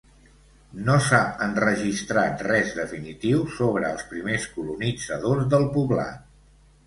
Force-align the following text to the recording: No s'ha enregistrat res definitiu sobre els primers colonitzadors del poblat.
No 0.85 0.93
s'ha 1.07 1.19
enregistrat 1.47 2.41
res 2.47 2.71
definitiu 2.79 3.43
sobre 3.57 3.91
els 3.91 4.07
primers 4.13 4.47
colonitzadors 4.57 5.47
del 5.55 5.69
poblat. 5.77 6.27